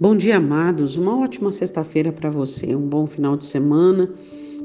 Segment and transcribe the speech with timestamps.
[0.00, 0.96] Bom dia, amados.
[0.96, 4.08] Uma ótima sexta-feira para você, um bom final de semana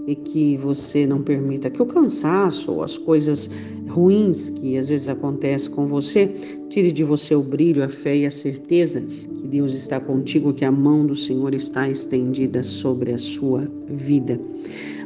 [0.08, 3.52] e que você não permita que o cansaço ou as coisas
[3.90, 6.28] ruins que às vezes acontecem com você
[6.70, 10.64] tire de você o brilho, a fé e a certeza que Deus está contigo, que
[10.64, 14.40] a mão do Senhor está estendida sobre a sua vida.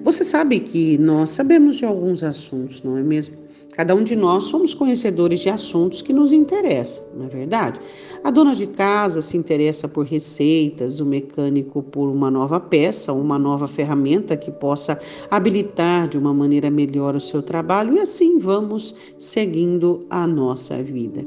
[0.03, 3.35] Você sabe que nós sabemos de alguns assuntos, não é mesmo?
[3.79, 7.79] Cada um de nós somos conhecedores de assuntos que nos interessam, não é verdade?
[8.25, 13.39] A dona de casa se interessa por receitas, o mecânico por uma nova peça, uma
[13.39, 14.99] nova ferramenta que possa
[15.31, 21.25] habilitar de uma maneira melhor o seu trabalho e assim vamos seguindo a nossa vida.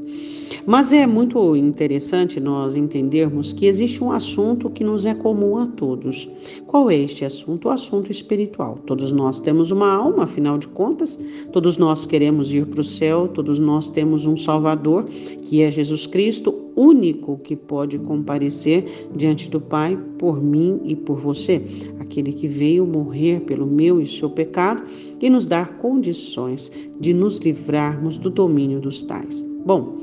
[0.67, 5.65] Mas é muito interessante nós entendermos que existe um assunto que nos é comum a
[5.65, 6.29] todos.
[6.67, 7.67] Qual é este assunto?
[7.67, 8.77] O assunto espiritual.
[8.85, 11.19] Todos nós temos uma alma, afinal de contas,
[11.51, 15.05] todos nós queremos queremos ir para o céu, todos nós temos um Salvador,
[15.43, 21.19] que é Jesus Cristo, único que pode comparecer diante do Pai por mim e por
[21.19, 21.61] você,
[21.99, 24.83] aquele que veio morrer pelo meu e seu pecado
[25.21, 29.45] e nos dar condições de nos livrarmos do domínio dos tais.
[29.65, 29.97] Bom,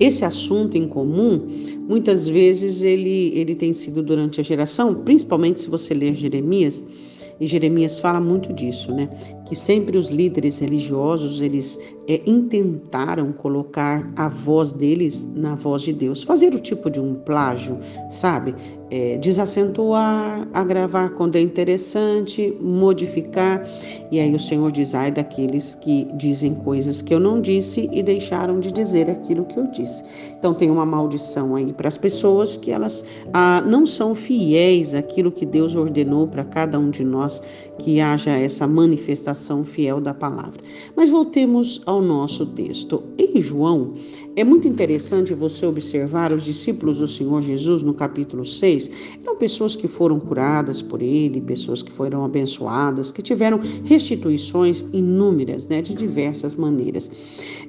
[0.00, 1.46] esse assunto em comum,
[1.88, 6.84] muitas vezes ele, ele tem sido durante a geração, principalmente se você ler Jeremias,
[7.38, 9.08] e Jeremias fala muito disso, né?
[9.50, 15.92] Que sempre os líderes religiosos eles é, intentaram colocar a voz deles na voz de
[15.92, 17.76] Deus, fazer o tipo de um plágio,
[18.10, 18.54] sabe?
[18.92, 23.64] É, desacentuar, agravar quando é interessante, modificar.
[24.10, 28.02] E aí o Senhor diz: ai daqueles que dizem coisas que eu não disse e
[28.02, 30.04] deixaram de dizer aquilo que eu disse.
[30.38, 35.30] Então tem uma maldição aí para as pessoas que elas ah, não são fiéis àquilo
[35.30, 37.42] que Deus ordenou para cada um de nós,
[37.78, 40.62] que haja essa manifestação fiel da palavra.
[40.94, 43.02] Mas voltemos ao nosso texto.
[43.18, 43.94] Em João,
[44.40, 48.90] é muito interessante você observar os discípulos do Senhor Jesus no capítulo 6.
[49.22, 55.68] Eram pessoas que foram curadas por ele, pessoas que foram abençoadas, que tiveram restituições inúmeras,
[55.68, 57.10] né, de diversas maneiras.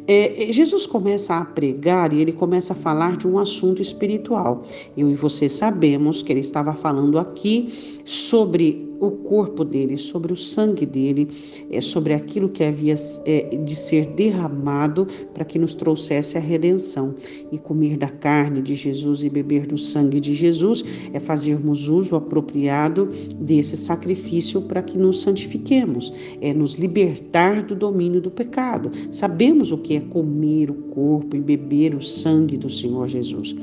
[0.07, 4.63] É, é Jesus começa a pregar e ele começa a falar de um assunto espiritual.
[4.95, 7.67] Eu e você sabemos que ele estava falando aqui
[8.05, 11.27] sobre o corpo dele, sobre o sangue dele,
[11.71, 12.95] é, sobre aquilo que havia
[13.25, 16.60] é, de ser derramado para que nos trouxesse a redenção.
[17.51, 20.83] E comer da carne de Jesus e beber do sangue de Jesus
[21.13, 28.21] é fazermos uso apropriado desse sacrifício para que nos santifiquemos, é nos libertar do domínio
[28.21, 28.91] do pecado.
[29.09, 33.55] Sabemos o que é comer o corpo e beber o sangue do Senhor Jesus.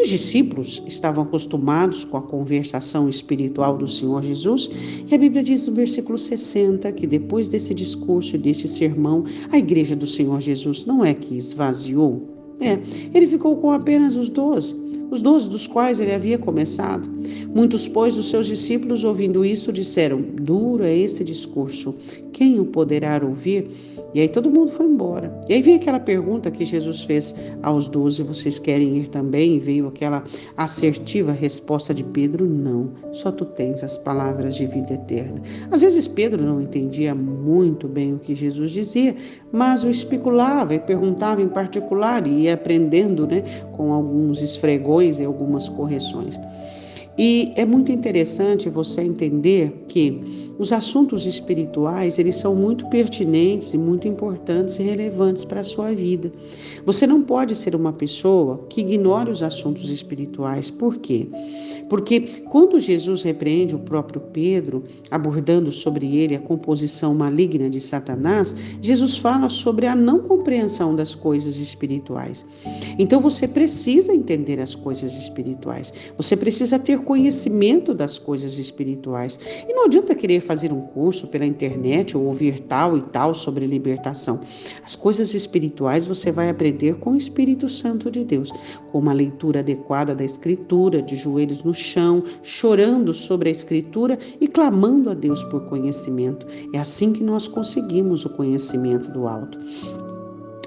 [0.00, 4.70] Os discípulos estavam acostumados com a conversação espiritual do Senhor Jesus,
[5.10, 9.96] e a Bíblia diz no versículo 60 que depois desse discurso desse sermão, a igreja
[9.96, 12.78] do Senhor Jesus não é que esvaziou, é,
[13.14, 14.74] ele ficou com apenas os doze
[15.10, 17.08] os doze dos quais ele havia começado.
[17.54, 21.94] Muitos, pois, dos seus discípulos, ouvindo isso, disseram: Duro é esse discurso,
[22.32, 23.68] quem o poderá ouvir?
[24.14, 25.38] E aí todo mundo foi embora.
[25.48, 29.56] E aí veio aquela pergunta que Jesus fez aos doze: Vocês querem ir também?
[29.56, 30.24] E veio aquela
[30.56, 35.42] assertiva resposta de Pedro: Não, só tu tens as palavras de vida eterna.
[35.70, 39.14] Às vezes Pedro não entendia muito bem o que Jesus dizia,
[39.52, 43.42] mas o especulava e perguntava em particular e aprendendo né,
[43.72, 46.38] com alguns esfregões e algumas correções.
[47.16, 53.78] E é muito interessante você entender que os assuntos espirituais, eles são muito pertinentes e
[53.78, 56.32] muito importantes e relevantes para a sua vida.
[56.84, 60.70] Você não pode ser uma pessoa que ignore os assuntos espirituais.
[60.70, 61.28] Por quê?
[61.88, 62.20] Porque
[62.50, 69.16] quando Jesus repreende o próprio Pedro, abordando sobre ele a composição maligna de Satanás, Jesus
[69.16, 72.46] fala sobre a não compreensão das coisas espirituais.
[72.98, 75.92] Então você precisa entender as coisas espirituais.
[76.16, 79.38] Você precisa ter conhecimento das coisas espirituais.
[79.68, 83.66] E não adianta querer fazer um curso pela internet ou ouvir tal e tal sobre
[83.66, 84.40] libertação.
[84.82, 88.50] As coisas espirituais você vai aprender com o Espírito Santo de Deus,
[88.90, 94.48] com uma leitura adequada da Escritura, de joelhos no chão, chorando sobre a Escritura e
[94.48, 96.46] clamando a Deus por conhecimento.
[96.72, 99.58] É assim que nós conseguimos o conhecimento do alto.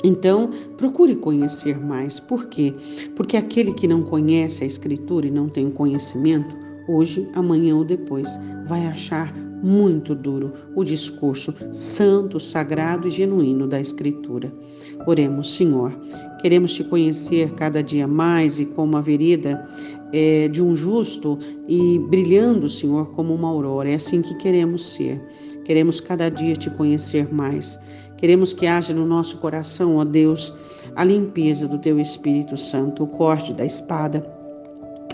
[0.04, 2.20] Então, procure conhecer mais.
[2.20, 2.74] Por quê?
[3.16, 6.56] Porque aquele que não conhece a Escritura e não tem conhecimento,
[6.88, 13.80] hoje, amanhã ou depois, vai achar muito duro o discurso santo, sagrado e genuíno da
[13.80, 14.52] Escritura.
[15.06, 15.98] Oremos, Senhor.
[16.42, 19.68] Queremos te conhecer cada dia mais e como a vereda
[20.12, 21.38] é, de um justo
[21.68, 23.90] e brilhando, Senhor, como uma aurora.
[23.90, 25.22] É assim que queremos ser.
[25.66, 27.80] Queremos cada dia te conhecer mais.
[28.18, 30.54] Queremos que haja no nosso coração, ó Deus,
[30.96, 34.24] a limpeza do teu Espírito Santo, o corte da espada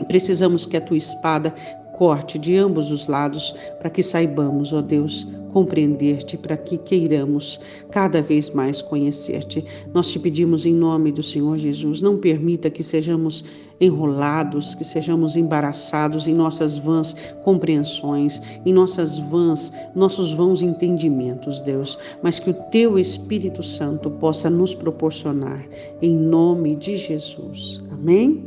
[0.06, 1.54] Precisamos que a tua espada
[1.98, 7.60] corte de ambos os lados, para que saibamos, ó Deus, compreender-te, para que queiramos
[7.90, 9.66] cada vez mais conhecer-te.
[9.92, 13.44] Nós te pedimos em nome do Senhor Jesus, não permita que sejamos
[13.82, 21.98] enrolados, que sejamos embaraçados em nossas vãs compreensões, em nossas vãs, nossos vãos entendimentos, Deus,
[22.22, 25.66] mas que o teu Espírito Santo possa nos proporcionar
[26.02, 27.82] em nome de Jesus.
[27.92, 28.46] Amém?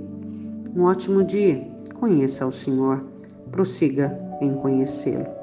[0.76, 1.66] Um ótimo dia.
[1.98, 3.04] Conheça o Senhor
[3.50, 5.39] prossiga em conhecê-lo.